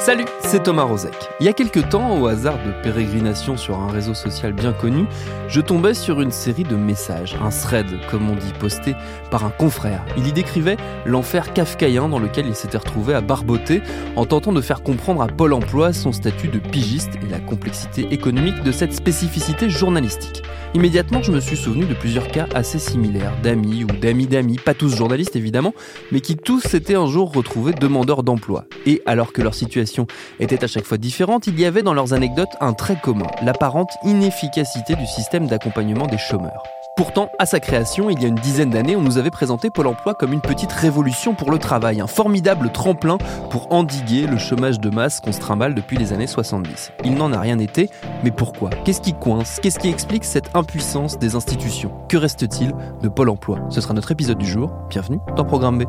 [0.00, 1.12] Salut, c'est Thomas Rozek.
[1.40, 5.04] Il y a quelques temps, au hasard de pérégrination sur un réseau social bien connu,
[5.46, 8.94] je tombais sur une série de messages, un thread comme on dit, posté
[9.30, 10.02] par un confrère.
[10.16, 13.82] Il y décrivait l'enfer kafkaïen dans lequel il s'était retrouvé à barboter
[14.16, 18.08] en tentant de faire comprendre à Pôle emploi son statut de pigiste et la complexité
[18.10, 20.42] économique de cette spécificité journalistique.
[20.72, 24.72] Immédiatement, je me suis souvenu de plusieurs cas assez similaires, d'amis ou d'amis d'amis, pas
[24.72, 25.74] tous journalistes évidemment,
[26.12, 28.66] mais qui tous s'étaient un jour retrouvés demandeurs d'emploi.
[28.86, 30.06] Et alors que leur situation
[30.38, 33.90] était à chaque fois différente, il y avait dans leurs anecdotes un trait commun, l'apparente
[34.04, 36.62] inefficacité du système d'accompagnement des chômeurs.
[37.00, 39.86] Pourtant, à sa création, il y a une dizaine d'années, on nous avait présenté Pôle
[39.86, 43.16] emploi comme une petite révolution pour le travail, un formidable tremplin
[43.48, 46.92] pour endiguer le chômage de masse qu'on se trimballe depuis les années 70.
[47.06, 47.88] Il n'en a rien été,
[48.22, 48.68] mais pourquoi?
[48.84, 49.60] Qu'est-ce qui coince?
[49.62, 51.90] Qu'est-ce qui explique cette impuissance des institutions?
[52.10, 53.60] Que reste-t-il de Pôle emploi?
[53.70, 54.70] Ce sera notre épisode du jour.
[54.90, 55.84] Bienvenue dans Programme B.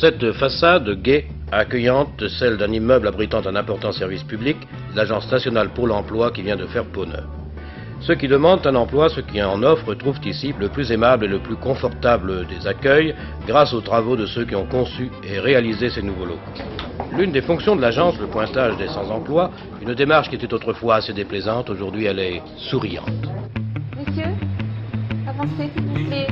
[0.00, 4.56] Cette façade gaie, accueillante, celle d'un immeuble abritant un important service public,
[4.94, 7.26] l'Agence nationale pour l'emploi qui vient de faire peau neuve.
[8.00, 11.28] Ceux qui demandent un emploi, ceux qui en offrent, trouvent ici le plus aimable et
[11.28, 13.14] le plus confortable des accueils,
[13.46, 16.40] grâce aux travaux de ceux qui ont conçu et réalisé ces nouveaux locaux.
[17.16, 21.12] L'une des fonctions de l'agence, le pointage des sans-emploi, une démarche qui était autrefois assez
[21.12, 23.08] déplaisante, aujourd'hui elle est souriante.
[23.96, 24.30] Monsieur,
[25.28, 26.26] avancez s'il vous plaît.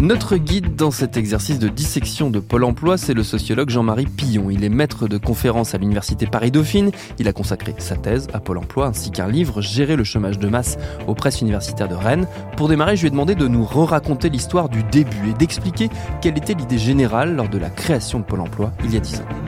[0.00, 4.48] Notre guide dans cet exercice de dissection de Pôle emploi, c'est le sociologue Jean-Marie Pillon.
[4.48, 6.92] Il est maître de conférences à l'université Paris-Dauphine.
[7.18, 10.46] Il a consacré sa thèse à Pôle emploi ainsi qu'un livre Gérer le chômage de
[10.46, 10.78] masse
[11.08, 12.28] aux presses universitaires de Rennes.
[12.56, 15.90] Pour démarrer, je lui ai demandé de nous re-raconter l'histoire du début et d'expliquer
[16.22, 19.16] quelle était l'idée générale lors de la création de Pôle emploi il y a dix
[19.16, 19.47] ans.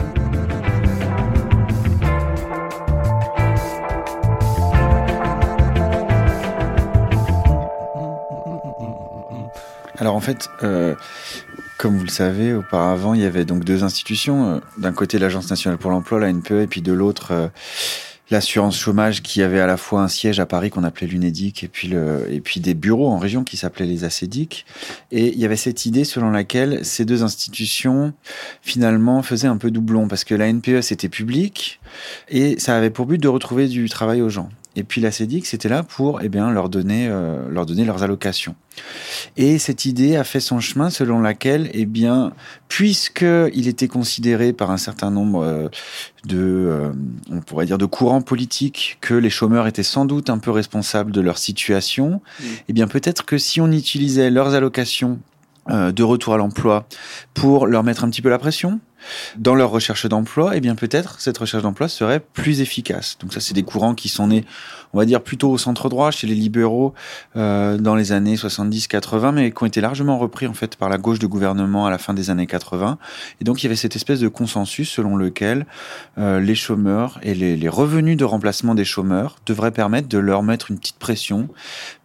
[10.01, 10.95] Alors en fait, euh,
[11.77, 14.55] comme vous le savez, auparavant, il y avait donc deux institutions.
[14.55, 17.49] Euh, D'un côté, l'Agence nationale pour l'emploi, la NPE, et puis de l'autre, euh,
[18.31, 21.69] l'assurance chômage qui avait à la fois un siège à Paris qu'on appelait l'UNEDIC et
[21.69, 21.93] puis
[22.31, 24.65] et puis des bureaux en région qui s'appelaient les ACEDIC.
[25.11, 28.15] Et il y avait cette idée selon laquelle ces deux institutions
[28.63, 31.81] finalement faisaient un peu doublon parce que la NPE c'était public
[32.29, 34.49] et ça avait pour but de retrouver du travail aux gens.
[34.77, 38.03] Et puis la CEDIC, c'était là pour eh bien, leur, donner, euh, leur donner leurs
[38.03, 38.55] allocations.
[39.37, 42.33] Et cette idée a fait son chemin selon laquelle, eh bien,
[42.69, 45.69] puisqu'il était considéré par un certain nombre euh,
[46.25, 46.93] de, euh,
[47.31, 51.11] on pourrait dire, de courants politiques que les chômeurs étaient sans doute un peu responsables
[51.11, 52.21] de leur situation,
[52.69, 55.19] eh bien, peut-être que si on utilisait leurs allocations
[55.69, 56.87] de retour à l'emploi
[57.33, 58.81] pour leur mettre un petit peu la pression,
[59.37, 63.17] dans leur recherche d'emploi, eh bien peut-être cette recherche d'emploi serait plus efficace.
[63.21, 64.45] Donc ça, c'est des courants qui sont nés,
[64.93, 66.95] on va dire plutôt au centre droit, chez les libéraux
[67.37, 70.99] euh, dans les années 70-80, mais qui ont été largement repris en fait par la
[70.99, 72.99] gauche de gouvernement à la fin des années 80.
[73.41, 75.67] Et donc il y avait cette espèce de consensus selon lequel
[76.19, 80.43] euh, les chômeurs et les, les revenus de remplacement des chômeurs devraient permettre de leur
[80.43, 81.49] mettre une petite pression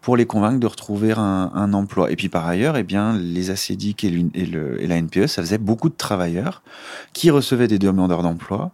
[0.06, 2.12] pour les convaincre de retrouver un, un emploi.
[2.12, 5.42] Et puis par ailleurs, eh bien les ACDIC et, et, le, et la NPE, ça
[5.42, 6.62] faisait beaucoup de travailleurs
[7.14, 8.70] qui recevaient des demandeurs d'emploi.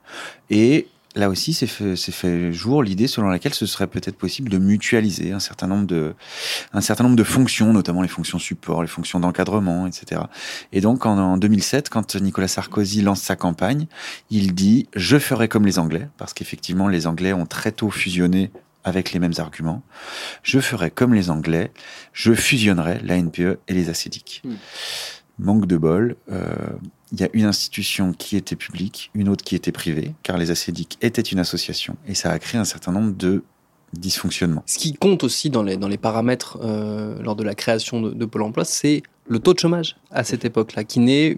[0.49, 4.57] Et là aussi, c'est fait, fait jour l'idée selon laquelle ce serait peut-être possible de
[4.57, 6.15] mutualiser un certain nombre de,
[6.73, 10.23] un certain nombre de fonctions, notamment les fonctions support, les fonctions d'encadrement, etc.
[10.73, 13.87] Et donc, en, en 2007, quand Nicolas Sarkozy lance sa campagne,
[14.31, 18.51] il dit «Je ferai comme les Anglais», parce qu'effectivement, les Anglais ont très tôt fusionné
[18.83, 19.81] avec les mêmes arguments.
[20.43, 21.71] Je ferai comme les Anglais,
[22.13, 24.43] je fusionnerai la NPE et les ACDIC.
[25.39, 26.53] Manque de bol, euh,
[27.11, 30.51] il y a une institution qui était publique, une autre qui était privée, car les
[30.51, 33.43] ACDIC étaient une association, et ça a créé un certain nombre de
[33.93, 34.63] dysfonctionnements.
[34.65, 38.11] Ce qui compte aussi dans les, dans les paramètres euh, lors de la création de,
[38.11, 41.37] de Pôle emploi, c'est le taux de chômage à cette époque-là, qui n'est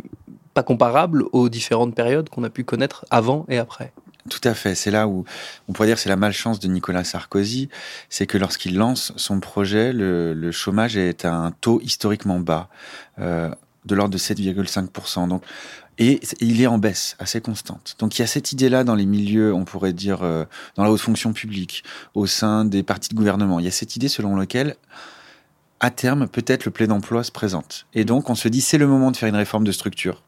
[0.54, 3.92] pas comparable aux différentes périodes qu'on a pu connaître avant et après.
[4.30, 4.74] Tout à fait.
[4.76, 5.26] C'est là où
[5.68, 7.70] on pourrait dire c'est la malchance de Nicolas Sarkozy,
[8.10, 12.70] c'est que lorsqu'il lance son projet, le, le chômage est à un taux historiquement bas.
[13.20, 13.50] Euh,
[13.86, 15.28] de l'ordre de 7,5%.
[15.28, 15.44] Donc,
[16.00, 17.96] et il est en baisse assez constante.
[18.00, 20.92] Donc il y a cette idée-là dans les milieux, on pourrait dire, euh, dans la
[20.92, 21.84] haute fonction publique,
[22.16, 23.60] au sein des partis de gouvernement.
[23.60, 24.76] Il y a cette idée selon laquelle,
[25.80, 27.86] à terme, peut-être le plein emploi se présente.
[27.94, 30.24] Et donc on se dit, c'est le moment de faire une réforme de structure.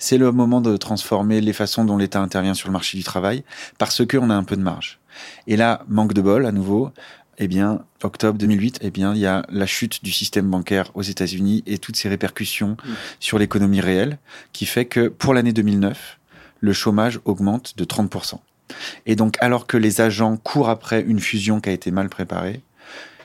[0.00, 3.44] C'est le moment de transformer les façons dont l'État intervient sur le marché du travail,
[3.78, 4.98] parce qu'on a un peu de marge.
[5.46, 6.90] Et là, manque de bol, à nouveau,
[7.36, 11.02] eh bien, octobre 2008, eh bien, il y a la chute du système bancaire aux
[11.02, 12.92] États-Unis et toutes ses répercussions mm.
[13.20, 14.18] sur l'économie réelle,
[14.54, 16.18] qui fait que pour l'année 2009,
[16.60, 18.38] le chômage augmente de 30%.
[19.04, 22.62] Et donc, alors que les agents courent après une fusion qui a été mal préparée,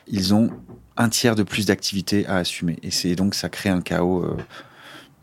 [0.08, 0.50] ils ont
[0.98, 2.80] un tiers de plus d'activité à assumer.
[2.84, 4.38] Et c'est donc ça crée un chaos euh,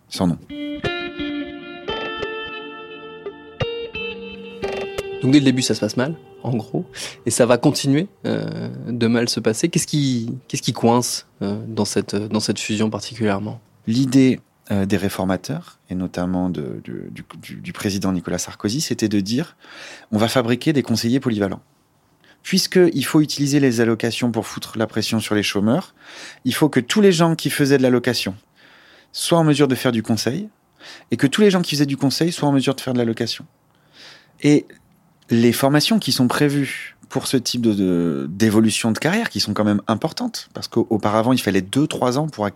[0.09, 0.39] sans nom.
[5.23, 6.85] Donc dès le début, ça se passe mal en gros,
[7.25, 9.69] et ça va continuer euh, de mal se passer.
[9.69, 13.61] Qu'est-ce qui, qu'est-ce qui coince euh, dans, cette, dans cette fusion particulièrement?
[13.87, 14.41] L'idée
[14.73, 19.57] euh, des réformateurs, et notamment du, du, président Nicolas Sarkozy, c'était de dire
[20.11, 21.63] on va fabriquer des conseillers polyvalents.
[22.43, 25.95] Puisqu'il faut utiliser les allocations pour foutre la pression sur les chômeurs,
[26.45, 28.35] il faut que tous les gens qui faisaient de l'allocation
[29.13, 30.49] soient en mesure de faire du conseil,
[31.13, 32.99] et que tous les gens qui faisaient du conseil soient en mesure de faire de
[32.99, 33.47] l'allocation.
[34.43, 34.67] Et
[35.31, 39.65] les formations qui sont prévues pour ce type de, d'évolution de, carrière, qui sont quand
[39.65, 42.49] même importantes, parce qu'auparavant, il fallait 2-3 ans pour,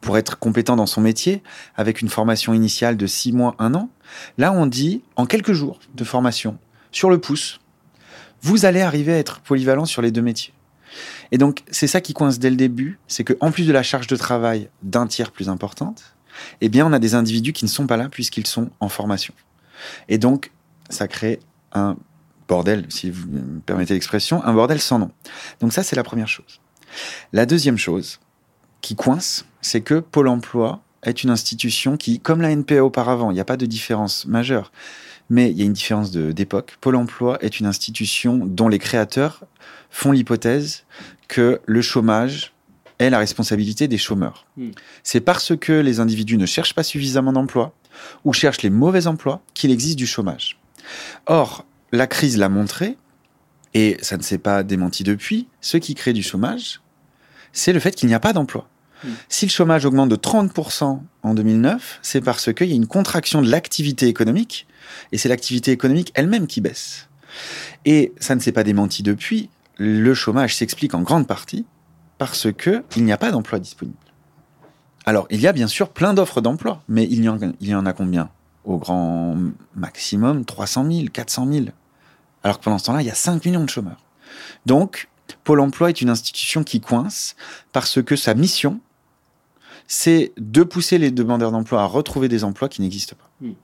[0.00, 1.42] pour être compétent dans son métier,
[1.76, 3.90] avec une formation initiale de 6 mois, 1 an.
[4.38, 6.56] Là, on dit, en quelques jours de formation,
[6.92, 7.60] sur le pouce,
[8.40, 10.54] vous allez arriver à être polyvalent sur les deux métiers.
[11.30, 14.06] Et donc, c'est ça qui coince dès le début, c'est qu'en plus de la charge
[14.06, 16.16] de travail d'un tiers plus importante,
[16.62, 19.34] eh bien, on a des individus qui ne sont pas là puisqu'ils sont en formation.
[20.08, 20.50] Et donc,
[20.88, 21.38] ça crée
[21.72, 21.96] un
[22.48, 25.10] bordel, si vous me permettez l'expression, un bordel sans nom.
[25.60, 26.60] Donc ça, c'est la première chose.
[27.32, 28.18] La deuxième chose
[28.80, 33.34] qui coince, c'est que Pôle Emploi est une institution qui, comme la NPA auparavant, il
[33.34, 34.72] n'y a pas de différence majeure,
[35.28, 36.76] mais il y a une différence d'époque.
[36.80, 39.44] Pôle Emploi est une institution dont les créateurs
[39.90, 40.84] font l'hypothèse
[41.28, 42.52] que le chômage
[42.98, 44.46] est la responsabilité des chômeurs.
[44.56, 44.70] Hmm.
[45.02, 47.72] C'est parce que les individus ne cherchent pas suffisamment d'emplois
[48.24, 50.59] ou cherchent les mauvais emplois qu'il existe du chômage.
[51.26, 52.96] Or, la crise l'a montré,
[53.74, 56.80] et ça ne s'est pas démenti depuis, ce qui crée du chômage,
[57.52, 58.68] c'est le fait qu'il n'y a pas d'emploi.
[59.04, 59.10] Hmm.
[59.28, 63.42] Si le chômage augmente de 30% en 2009, c'est parce qu'il y a une contraction
[63.42, 64.66] de l'activité économique,
[65.12, 67.08] et c'est l'activité économique elle-même qui baisse.
[67.84, 71.64] Et ça ne s'est pas démenti depuis, le chômage s'explique en grande partie
[72.18, 73.96] parce qu'il n'y a pas d'emploi disponible.
[75.06, 78.30] Alors, il y a bien sûr plein d'offres d'emploi, mais il y en a combien?
[78.64, 79.36] Au grand
[79.74, 81.66] maximum 300 000, 400 000.
[82.42, 84.04] Alors que pendant ce temps-là, il y a 5 millions de chômeurs.
[84.66, 85.08] Donc,
[85.44, 87.36] Pôle emploi est une institution qui coince
[87.72, 88.80] parce que sa mission,
[89.86, 93.30] c'est de pousser les demandeurs d'emploi à retrouver des emplois qui n'existent pas.
[93.40, 93.54] Hmm.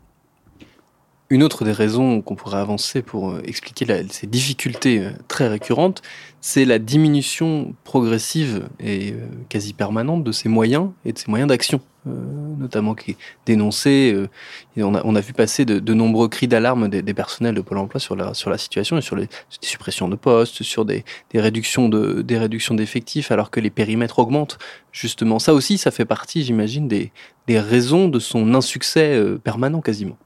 [1.28, 6.02] Une autre des raisons qu'on pourrait avancer pour euh, expliquer ces difficultés euh, très récurrentes,
[6.40, 11.48] c'est la diminution progressive et euh, quasi permanente de ces moyens et de ces moyens
[11.48, 14.28] d'action, notamment qui est dénoncé.
[14.76, 17.78] Et on, a, on a vu passer de, nombreux cris d'alarme des, personnels de Pôle
[17.78, 19.28] Emploi sur la, sur la situation et sur les,
[19.60, 22.38] suppressions de postes, sur des, des réductions de, des
[22.76, 24.58] d'effectifs, alors que les périmètres augmentent.
[24.92, 27.12] Justement, ça aussi, ça fait partie, j'imagine, des,
[27.46, 30.16] des raisons de son insuccès permanent quasiment.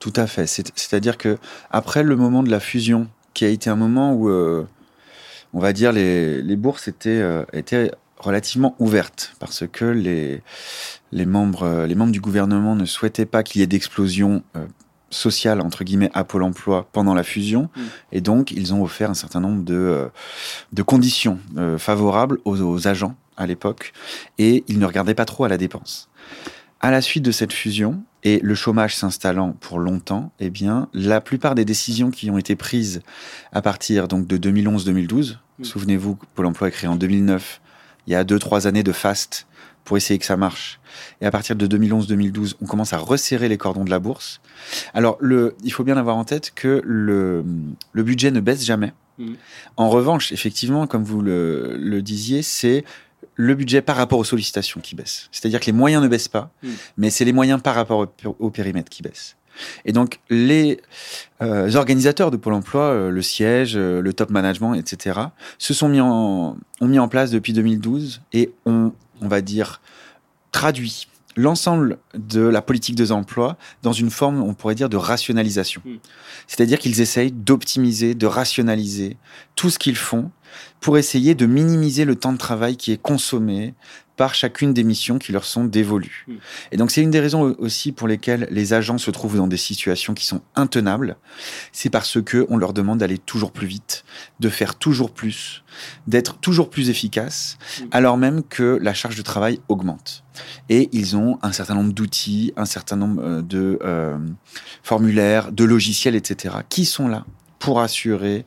[0.00, 0.46] Tout à fait.
[0.46, 1.38] C'est-à-dire que
[1.70, 4.66] après le moment de la fusion, qui a été un moment où, euh,
[5.52, 10.42] on va dire, les, bourses étaient, euh, étaient relativement ouvertes parce que les,
[11.10, 14.66] les, membres, les membres du gouvernement ne souhaitaient pas qu'il y ait d'explosion euh,
[15.10, 17.68] sociale, entre guillemets, à Pôle emploi pendant la fusion.
[17.74, 17.80] Mm.
[18.12, 20.08] Et donc, ils ont offert un certain nombre de,
[20.72, 21.40] de conditions
[21.78, 23.92] favorables aux, aux agents à l'époque
[24.38, 26.08] et ils ne regardaient pas trop à la dépense.
[26.80, 31.20] À la suite de cette fusion, et le chômage s'installant pour longtemps, eh bien, la
[31.20, 33.00] plupart des décisions qui ont été prises
[33.52, 37.60] à partir donc de 2011-2012, souvenez-vous, Pôle Emploi est créé en 2009,
[38.10, 39.46] il y a deux trois années de fast
[39.84, 40.80] pour essayer que ça marche.
[41.20, 44.40] Et à partir de 2011-2012, on commence à resserrer les cordons de la bourse.
[44.94, 47.44] Alors, le, il faut bien avoir en tête que le,
[47.92, 48.92] le budget ne baisse jamais.
[49.18, 49.34] Mmh.
[49.76, 52.84] En revanche, effectivement, comme vous le, le disiez, c'est
[53.36, 55.28] le budget par rapport aux sollicitations qui baissent.
[55.32, 56.70] C'est-à-dire que les moyens ne baissent pas, hmm.
[56.98, 58.06] mais c'est les moyens par rapport
[58.38, 59.36] au, périmètre qui baissent.
[59.84, 60.80] Et donc, les
[61.42, 65.20] euh, organisateurs de Pôle emploi, euh, le siège, euh, le top management, etc.,
[65.58, 69.80] se sont mis en, ont mis en place depuis 2012 et ont, on va dire,
[70.52, 75.80] traduit l'ensemble de la politique des emplois dans une forme, on pourrait dire, de rationalisation.
[75.84, 75.96] Hmm.
[76.46, 79.16] C'est-à-dire qu'ils essayent d'optimiser, de rationaliser
[79.56, 80.30] tout ce qu'ils font
[80.80, 83.74] pour essayer de minimiser le temps de travail qui est consommé
[84.20, 86.26] par chacune des missions qui leur sont dévolues.
[86.28, 86.34] Mm.
[86.72, 89.56] Et donc c'est une des raisons aussi pour lesquelles les agents se trouvent dans des
[89.56, 91.16] situations qui sont intenables.
[91.72, 94.04] C'est parce que on leur demande d'aller toujours plus vite,
[94.38, 95.64] de faire toujours plus,
[96.06, 97.84] d'être toujours plus efficace, Mm.
[97.92, 100.22] alors même que la charge de travail augmente.
[100.68, 104.18] Et ils ont un certain nombre d'outils, un certain nombre euh, de euh,
[104.82, 107.24] formulaires, de logiciels, etc., qui sont là
[107.58, 108.44] pour assurer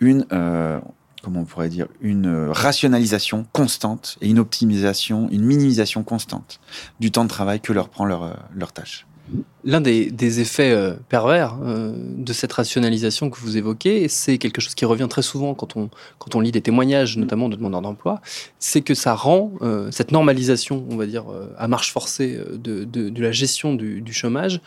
[0.00, 0.80] une, euh,
[1.22, 6.60] comment on pourrait dire, une euh, rationalisation constante et une optimisation, une minimisation constante
[7.00, 9.06] du temps de travail que leur prend leur, euh, tâche.
[9.62, 14.86] L'un des, effets euh, pervers de cette rationalisation que vous évoquez, c'est quelque chose qui
[14.86, 18.22] revient très souvent quand on, quand on lit des témoignages, notamment de demandeurs d'emploi,
[18.58, 19.52] c'est que ça rend
[19.90, 21.26] cette normalisation, on va dire,
[21.58, 24.62] à marche forcée de, de, de la gestion du, du chômage,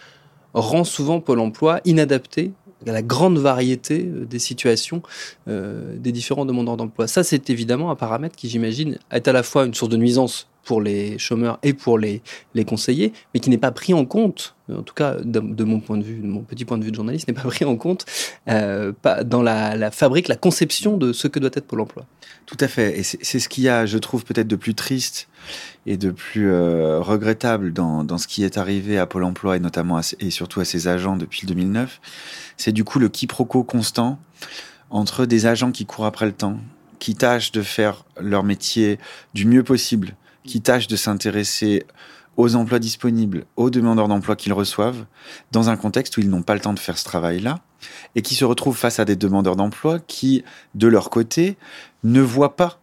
[0.53, 2.51] rend souvent Pôle emploi inadapté
[2.87, 5.01] à la grande variété euh, des situations
[5.47, 7.07] euh, des différents demandeurs d'emploi.
[7.07, 10.47] Ça, c'est évidemment un paramètre qui, j'imagine, est à la fois une source de nuisance
[10.63, 12.21] pour les chômeurs et pour les,
[12.53, 15.97] les conseillers, mais qui n'est pas pris en compte, en tout cas de, mon point
[15.97, 18.05] de vue, de mon petit point de vue de journaliste, n'est pas pris en compte
[18.47, 18.93] euh,
[19.25, 22.05] dans la, la fabrique, la conception de ce que doit être Pôle emploi.
[22.45, 22.99] Tout à fait.
[22.99, 25.27] Et c'est ce qu'il y a, je trouve, peut-être de plus triste
[25.85, 29.59] et de plus euh, regrettable dans, dans ce qui est arrivé à Pôle emploi et
[29.59, 31.99] notamment et surtout à ses agents depuis le 2009.
[32.57, 34.19] C'est du coup le quiproquo constant
[34.89, 36.57] entre des agents qui courent après le temps,
[36.99, 38.99] qui tâchent de faire leur métier
[39.33, 41.85] du mieux possible, qui tâchent de s'intéresser
[42.37, 45.05] aux emplois disponibles, aux demandeurs d'emploi qu'ils reçoivent,
[45.51, 47.59] dans un contexte où ils n'ont pas le temps de faire ce travail-là,
[48.15, 50.43] et qui se retrouvent face à des demandeurs d'emploi qui,
[50.75, 51.57] de leur côté,
[52.03, 52.79] ne voient pas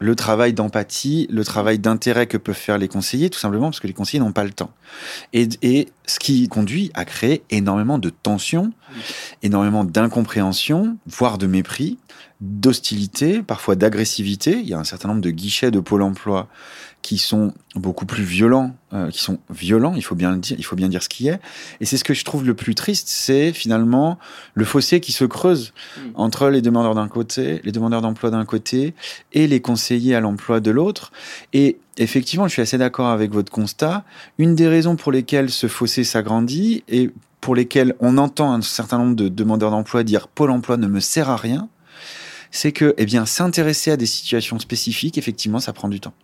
[0.00, 3.86] le travail d'empathie, le travail d'intérêt que peuvent faire les conseillers, tout simplement parce que
[3.86, 4.70] les conseillers n'ont pas le temps.
[5.32, 8.72] Et, et ce qui conduit à créer énormément de tensions,
[9.42, 11.98] énormément d'incompréhension, voire de mépris,
[12.40, 14.58] d'hostilité, parfois d'agressivité.
[14.60, 16.48] Il y a un certain nombre de guichets de Pôle emploi
[17.04, 20.64] qui sont beaucoup plus violents, euh, qui sont violents, il faut bien le dire, il
[20.64, 21.38] faut bien dire ce qui est.
[21.82, 24.18] Et c'est ce que je trouve le plus triste, c'est finalement
[24.54, 25.74] le fossé qui se creuse
[26.14, 28.94] entre les demandeurs d'un côté, les demandeurs d'emploi d'un côté,
[29.34, 31.12] et les conseillers à l'emploi de l'autre.
[31.52, 34.02] Et effectivement, je suis assez d'accord avec votre constat.
[34.38, 37.10] Une des raisons pour lesquelles ce fossé s'agrandit et
[37.42, 41.00] pour lesquelles on entend un certain nombre de demandeurs d'emploi dire Pôle emploi ne me
[41.00, 41.68] sert à rien,
[42.54, 46.14] c'est que, eh bien, s'intéresser à des situations spécifiques, effectivement, ça prend du temps.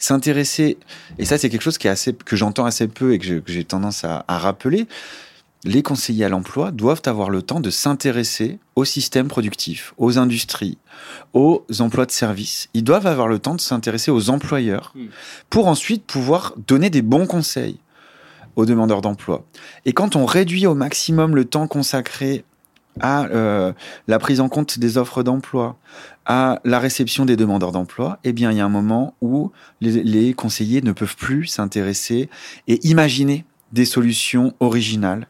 [0.00, 0.76] S'intéresser,
[1.18, 3.64] et ça, c'est quelque chose qui est assez, que j'entends assez peu et que j'ai
[3.64, 4.88] tendance à, à rappeler.
[5.64, 10.78] Les conseillers à l'emploi doivent avoir le temps de s'intéresser au système productif, aux industries,
[11.32, 12.68] aux emplois de service.
[12.74, 15.06] Ils doivent avoir le temps de s'intéresser aux employeurs Mm.
[15.48, 17.78] pour ensuite pouvoir donner des bons conseils
[18.56, 19.44] aux demandeurs d'emploi.
[19.84, 22.44] Et quand on réduit au maximum le temps consacré
[23.00, 23.72] à euh,
[24.06, 25.76] la prise en compte des offres d'emploi,
[26.26, 30.02] à la réception des demandeurs d'emploi, eh bien, il y a un moment où les,
[30.02, 32.28] les conseillers ne peuvent plus s'intéresser
[32.68, 35.26] et imaginer des solutions originales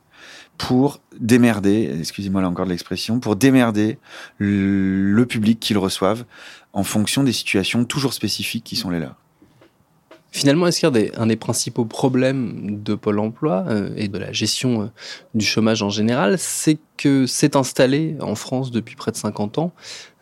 [0.59, 3.99] pour démerder, excusez-moi là encore de l'expression, pour démerder
[4.39, 6.25] le public qu'ils reçoivent
[6.73, 9.22] en fonction des situations toujours spécifiques qui sont les leurs.
[10.33, 14.87] Finalement, est-ce a des, principaux problèmes de Pôle emploi euh, et de la gestion euh,
[15.35, 19.73] du chômage en général, c'est que s'est installé en France depuis près de 50 ans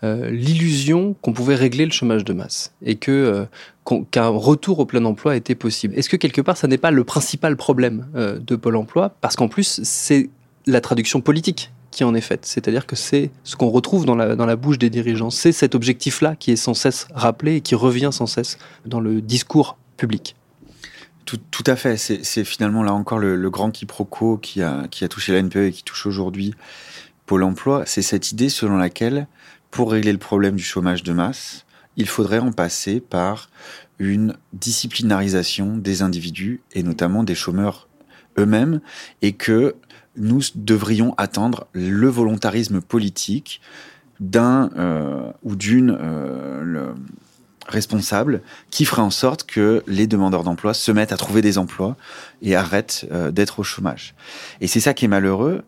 [0.02, 3.44] euh, l'illusion qu'on pouvait régler le chômage de masse et que euh,
[3.84, 5.94] qu'on- qu'un retour au plein emploi était possible.
[5.96, 9.14] Est-ce que quelque part, ça n'est pas le principal problème euh, de Pôle emploi?
[9.20, 10.30] Parce qu'en plus, c'est
[10.66, 12.46] la traduction politique qui en est faite.
[12.46, 15.30] C'est-à-dire que c'est ce qu'on retrouve dans la, dans la bouche des dirigeants.
[15.30, 19.20] C'est cet objectif-là qui est sans cesse rappelé et qui revient sans cesse dans le
[19.20, 20.34] discours public.
[21.26, 21.96] Tout, à fait.
[21.96, 25.70] C'est finalement là encore le, grand quiproquo qui a, qui a touché la NPE et
[25.70, 26.54] qui touche aujourd'hui
[27.26, 27.84] Pôle emploi.
[27.86, 29.28] C'est cette idée selon laquelle,
[29.70, 31.66] pour régler le problème du chômage de masse,
[31.96, 33.48] il faudrait en passer par
[34.00, 37.88] une disciplinarisation des individus et notamment des chômeurs
[38.36, 38.80] eux-mêmes
[39.22, 39.76] et que
[40.16, 43.60] nous devrions attendre le volontarisme politique
[44.18, 46.94] d'un euh, ou d'une euh,
[47.68, 51.96] responsable qui ferait en sorte que les demandeurs d'emploi se mettent à trouver des emplois
[52.42, 54.14] et arrêtent euh, d'être au chômage.
[54.60, 55.62] Et c'est ça qui est malheureux,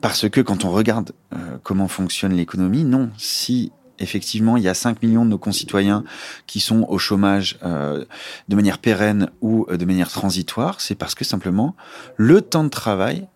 [0.00, 4.74] parce que quand on regarde euh, comment fonctionne l'économie, non, si effectivement il y a
[4.74, 6.02] 5 millions de nos concitoyens
[6.46, 8.04] qui sont au chômage euh,
[8.48, 11.76] de manière pérenne ou de manière transitoire, c'est parce que simplement
[12.16, 13.28] le temps de travail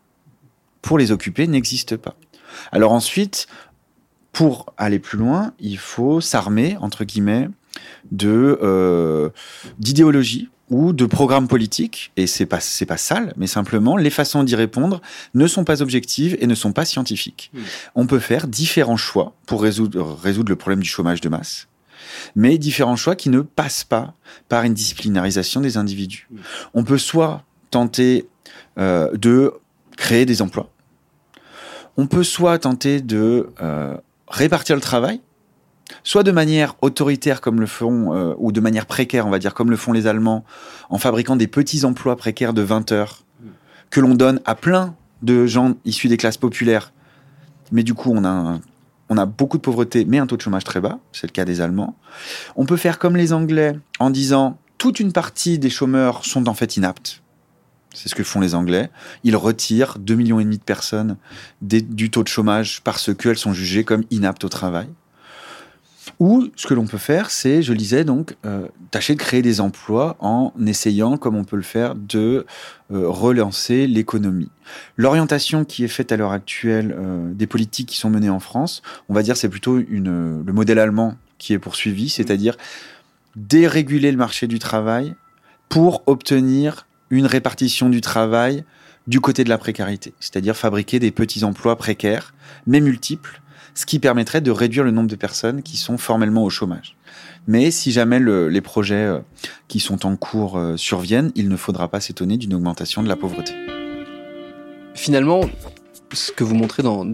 [0.83, 2.17] pour les occuper n'existe pas.
[2.73, 3.47] Alors ensuite,
[4.37, 7.49] pour aller plus loin, il faut s'armer, entre guillemets,
[8.11, 9.31] de euh,
[9.79, 14.45] d'idéologie ou de programmes politiques, et c'est pas c'est pas sale, mais simplement les façons
[14.45, 15.01] d'y répondre
[15.33, 17.51] ne sont pas objectives et ne sont pas scientifiques.
[17.55, 17.61] Mm.
[17.95, 21.67] On peut faire différents choix pour résoudre résoudre le problème du chômage de masse,
[22.35, 24.13] mais différents choix qui ne passent pas
[24.51, 26.29] par une disciplinarisation des individus.
[26.31, 26.37] Mm.
[26.75, 28.29] On peut soit tenter
[28.77, 29.55] euh, de
[29.97, 30.71] créer des emplois,
[31.97, 33.97] on peut soit tenter de euh,
[34.29, 35.21] répartir le travail,
[36.03, 39.55] soit de manière autoritaire comme le font, euh, ou de manière précaire, on va dire,
[39.55, 40.45] comme le font les Allemands,
[40.91, 43.23] en fabriquant des petits emplois précaires de 20 heures,
[43.91, 46.93] que l'on donne à plein de gens issus des classes populaires.
[47.73, 48.61] Mais du coup, on a, un-
[49.09, 51.45] on a beaucoup de pauvreté, mais un taux de chômage très bas, c'est le cas
[51.45, 51.97] des Allemands.
[52.57, 56.55] On peut faire comme les Anglais en disant, toute une partie des chômeurs sont en
[56.55, 57.23] fait inaptes.
[57.97, 58.91] C'est ce que font les Anglais.
[59.25, 61.17] Ils retirent 2,5 millions de personnes
[61.63, 64.89] du taux de chômage parce qu'elles sont jugées comme inaptes au travail.
[66.21, 69.43] Ou ce que l'on peut faire, c'est, je le disais donc, euh, tâcher de créer
[69.43, 72.47] des emplois en essayant, comme on peut le faire, de
[72.93, 74.51] euh, relancer l'économie.
[74.97, 78.83] L'orientation qui est faite à l'heure actuelle euh, des politiques qui sont menées en France,
[79.09, 82.57] on va dire c'est plutôt le modèle allemand qui est poursuivi, c'est-à-dire
[83.35, 85.15] déréguler le marché du travail
[85.69, 88.65] pour obtenir une répartition du travail
[89.07, 92.35] du côté de la précarité, c'est-à-dire fabriquer des petits emplois précaires,
[92.67, 93.41] mais multiples,
[93.75, 96.97] ce qui permettrait de réduire le nombre de personnes qui sont formellement au chômage.
[97.47, 99.19] Mais si jamais le- les projets euh,
[99.69, 103.17] qui sont en cours euh, surviennent, il ne faudra pas s'étonner d'une augmentation de la
[103.17, 103.53] pauvreté.
[104.95, 105.43] Finalement,
[106.13, 107.05] ce que vous montrez dans,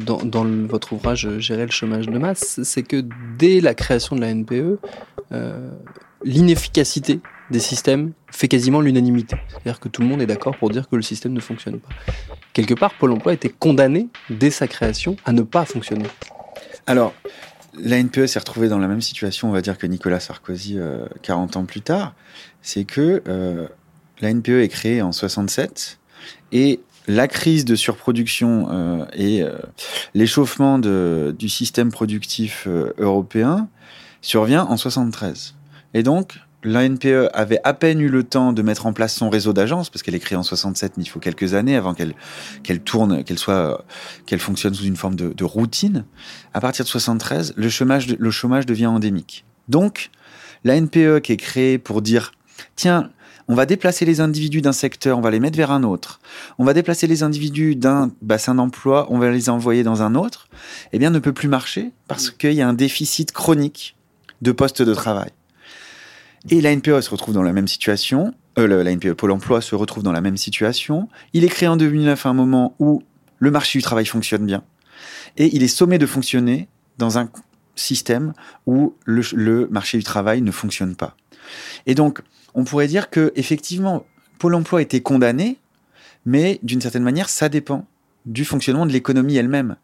[0.68, 3.04] votre ouvrage euh, Gérer le chômage de masse, c'est que
[3.38, 4.78] dès la création de la NPE,
[6.24, 9.36] l'inefficacité des systèmes fait quasiment l'unanimité.
[9.48, 11.88] C'est-à-dire que tout le monde est d'accord pour dire que le système ne fonctionne pas.
[12.52, 16.06] Quelque part, Pôle emploi était condamné, dès sa création, à ne pas fonctionner.
[16.86, 17.14] Alors,
[17.78, 21.06] la NPE s'est retrouvée dans la même situation, on va dire, que Nicolas Sarkozy euh,
[21.22, 22.14] 40 ans plus tard.
[22.60, 23.66] C'est que euh,
[24.20, 25.98] la NPE est créée en 67
[26.52, 29.58] et la crise de surproduction euh, et euh,
[30.14, 33.68] l'échauffement du système productif euh, européen
[34.20, 35.54] survient en 73.
[35.94, 39.30] Et donc, la NPE avait à peine eu le temps de mettre en place son
[39.30, 42.14] réseau d'agences, parce qu'elle est créée en 67, mais il faut quelques années avant qu'elle
[42.62, 43.84] qu'elle tourne, qu'elle soit,
[44.26, 46.04] qu'elle fonctionne sous une forme de, de routine.
[46.54, 49.44] À partir de 73, le chômage, le chômage devient endémique.
[49.68, 50.10] Donc,
[50.64, 52.32] la NPE qui est créée pour dire,
[52.76, 53.10] tiens,
[53.48, 56.20] on va déplacer les individus d'un secteur, on va les mettre vers un autre.
[56.58, 60.48] On va déplacer les individus d'un bassin d'emploi, on va les envoyer dans un autre.
[60.92, 63.96] Eh bien, ne peut plus marcher parce qu'il y a un déficit chronique
[64.42, 65.30] de postes de travail.
[66.50, 68.34] Et la NPE se retrouve dans la même situation.
[68.58, 71.08] Euh, la NPE Pôle emploi se retrouve dans la même situation.
[71.32, 73.02] Il est créé en 2009 à un moment où
[73.38, 74.62] le marché du travail fonctionne bien.
[75.36, 77.30] Et il est sommé de fonctionner dans un
[77.74, 78.34] système
[78.66, 81.16] où le, le marché du travail ne fonctionne pas.
[81.86, 82.20] Et donc,
[82.54, 84.04] on pourrait dire que effectivement,
[84.38, 85.58] Pôle emploi était condamné,
[86.26, 87.86] mais d'une certaine manière, ça dépend
[88.26, 89.76] du fonctionnement de l'économie elle-même.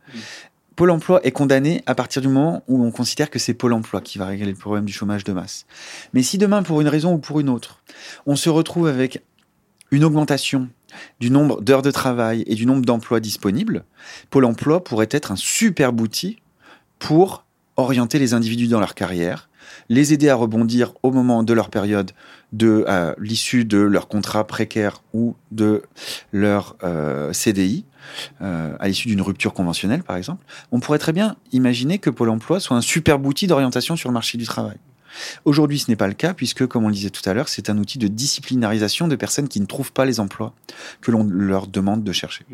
[0.78, 4.00] Pôle emploi est condamné à partir du moment où on considère que c'est Pôle emploi
[4.00, 5.66] qui va régler le problème du chômage de masse.
[6.12, 7.82] Mais si demain, pour une raison ou pour une autre,
[8.26, 9.24] on se retrouve avec
[9.90, 10.68] une augmentation
[11.18, 13.82] du nombre d'heures de travail et du nombre d'emplois disponibles,
[14.30, 16.38] Pôle emploi pourrait être un superbe outil
[17.00, 17.44] pour
[17.76, 19.47] orienter les individus dans leur carrière,
[19.88, 22.12] les aider à rebondir au moment de leur période
[22.52, 25.82] de à l'issue de leur contrat précaire ou de
[26.32, 27.84] leur euh, CDI,
[28.40, 30.44] euh, à l'issue d'une rupture conventionnelle par exemple.
[30.72, 34.14] On pourrait très bien imaginer que Pôle emploi soit un superbe outil d'orientation sur le
[34.14, 34.76] marché du travail.
[35.44, 37.70] Aujourd'hui, ce n'est pas le cas puisque, comme on le disait tout à l'heure, c'est
[37.70, 40.54] un outil de disciplinarisation de personnes qui ne trouvent pas les emplois
[41.00, 42.44] que l'on leur demande de chercher.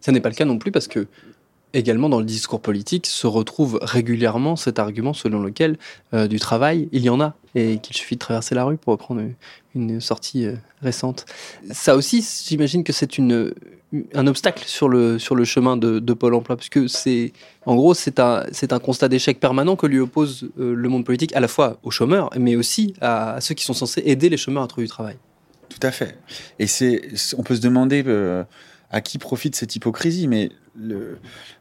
[0.00, 1.06] Ça n'est pas le cas non plus parce que
[1.74, 5.78] également dans le discours politique se retrouve régulièrement cet argument selon lequel
[6.14, 8.92] euh, du travail, il y en a et qu'il suffit de traverser la rue pour
[8.92, 9.22] reprendre
[9.74, 11.26] une sortie euh, récente.
[11.70, 16.88] Ça aussi, j'imagine que c'est un obstacle sur le chemin de, de Pôle Emploi puisque
[16.88, 17.32] c'est
[17.66, 21.40] en gros c'est un constat d'échec permanent que lui oppose euh, le monde politique à
[21.40, 24.62] la fois aux chômeurs mais aussi à, à ceux qui sont censés aider les chômeurs
[24.62, 25.16] à trouver du travail.
[25.68, 26.18] Tout à fait.
[26.58, 26.66] Et
[27.38, 28.02] on peut se demander
[28.92, 30.50] à qui profite cette hypocrisie, mais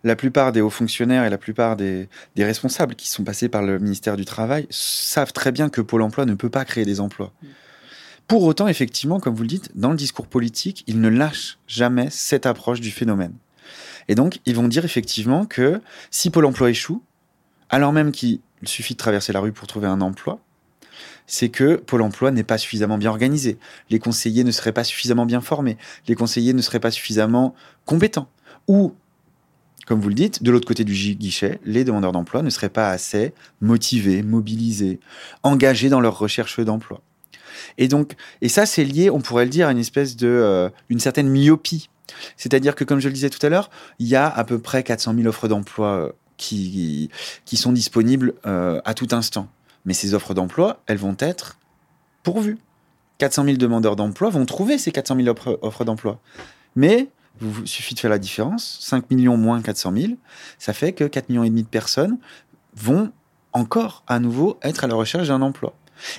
[0.04, 3.64] la plupart des hauts fonctionnaires et la plupart des, des, responsables qui sont passés par
[3.64, 7.00] le ministère du Travail savent très bien que Pôle Emploi ne peut pas créer des
[7.00, 7.34] emplois.
[8.28, 12.10] Pour autant, effectivement, comme vous le dites, dans le discours politique, ils ne lâchent jamais
[12.10, 13.34] cette approche du phénomène.
[14.08, 17.04] Et donc, ils vont dire effectivement que si Pôle Emploi échoue,
[17.70, 20.40] alors même qu'il suffit de traverser la rue pour trouver un emploi,
[21.28, 23.58] c'est que Pôle emploi n'est pas suffisamment bien organisé.
[23.90, 25.78] Les conseillers ne seraient pas suffisamment bien formés.
[26.08, 27.56] Les conseillers ne seraient pas suffisamment
[27.86, 28.30] compétents.
[28.68, 28.94] Ou,
[29.88, 32.90] comme vous le dites, de l'autre côté du guichet, les demandeurs d'emploi ne seraient pas
[32.90, 35.00] assez motivés, mobilisés,
[35.44, 37.02] engagés dans leur recherche d'emploi.
[37.78, 40.70] Et donc, et ça, c'est lié, on pourrait le dire, à une espèce de, euh,
[40.90, 41.90] une certaine myopie.
[42.38, 44.84] C'est-à-dire que, comme je le disais tout à l'heure, il y a à peu près
[44.84, 47.10] 400 000 offres d'emploi euh, qui,
[47.46, 49.48] qui sont disponibles euh, à tout instant.
[49.86, 51.58] Mais ces offres d'emploi, elles vont être
[52.24, 52.58] pourvues.
[53.18, 56.20] 400 000 demandeurs d'emploi vont trouver ces 400 000 offres, offres d'emploi.
[56.76, 57.10] Mais
[57.42, 58.80] il suffit de faire la différence.
[58.82, 60.14] 5 millions moins 400 000,
[60.58, 62.18] ça fait que 4 millions et demi de personnes
[62.76, 63.12] vont
[63.54, 65.74] encore à nouveau être à la recherche d'un emploi.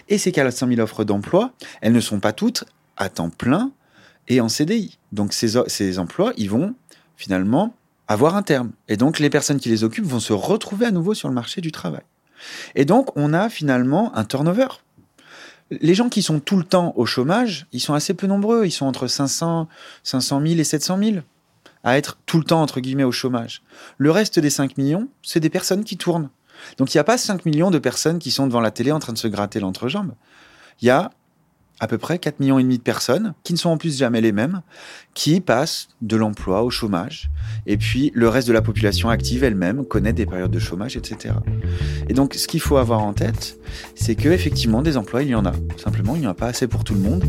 [0.08, 2.64] Et ces 400 000 offres d'emploi, elles ne sont pas toutes
[2.96, 3.72] à temps plein
[4.28, 4.98] et en CDI.
[5.10, 6.74] Donc ces, ces emplois, ils vont
[7.16, 7.74] finalement
[8.08, 8.72] avoir un terme.
[8.88, 11.60] Et donc les personnes qui les occupent vont se retrouver à nouveau sur le marché
[11.60, 12.02] du travail.
[12.74, 14.68] Et donc on a finalement un turnover.
[15.70, 18.66] Les gens qui sont tout le temps au chômage, ils sont assez peu nombreux.
[18.66, 19.68] Ils sont entre 500,
[20.02, 21.16] 500 000 et 700 000
[21.84, 23.62] à être tout le temps, entre guillemets, au chômage.
[23.98, 26.28] Le reste des 5 millions, c'est des personnes qui tournent.
[26.76, 28.98] Donc il n'y a pas 5 millions de personnes qui sont devant la télé en
[28.98, 30.12] train de se gratter l'entrejambe.
[30.80, 31.10] Il y a
[31.82, 34.20] à peu près 4 millions et demi de personnes, qui ne sont en plus jamais
[34.20, 34.62] les mêmes,
[35.14, 37.28] qui passent de l'emploi au chômage.
[37.66, 41.34] Et puis le reste de la population active elle-même connaît des périodes de chômage, etc.
[42.08, 43.58] Et donc ce qu'il faut avoir en tête,
[43.96, 45.54] c'est que effectivement des emplois, il y en a.
[45.76, 47.24] Simplement, il n'y en a pas assez pour tout le monde.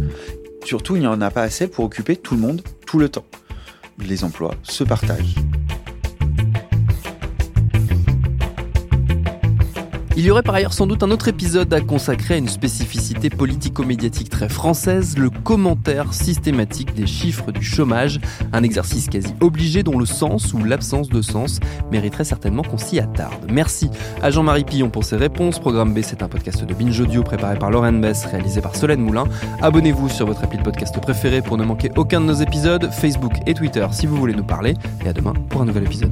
[0.63, 3.25] Surtout, il n'y en a pas assez pour occuper tout le monde tout le temps.
[3.97, 5.35] Les emplois se partagent.
[10.15, 13.31] Il y aurait par ailleurs sans doute un autre épisode à consacrer à une spécificité
[13.31, 18.19] politico-médiatique très française, le commentaire systématique des chiffres du chômage,
[18.51, 21.59] un exercice quasi obligé dont le sens ou l'absence de sens
[21.91, 23.47] mériterait certainement qu'on s'y attarde.
[23.51, 23.89] Merci
[24.21, 25.57] à Jean-Marie Pillon pour ses réponses.
[25.57, 29.01] Programme B, c'est un podcast de Binge Audio préparé par Lauren Bess, réalisé par Solène
[29.01, 29.25] Moulin.
[29.63, 33.33] Abonnez-vous sur votre appli de podcast préféré pour ne manquer aucun de nos épisodes, Facebook
[33.47, 34.75] et Twitter si vous voulez nous parler.
[35.03, 36.11] Et à demain pour un nouvel épisode.